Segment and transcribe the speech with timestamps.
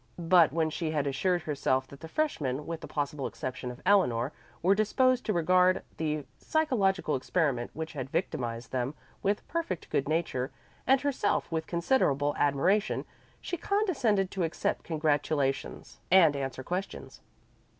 [0.17, 4.31] But when she had assured herself that the freshmen, with the possible exception of Eleanor,
[4.63, 10.49] were disposed to regard the psychological experiment which had victimized them with perfect good nature,
[10.87, 13.05] and herself with considerable admiration,
[13.41, 17.21] she condescended to accept congratulations and answer questions.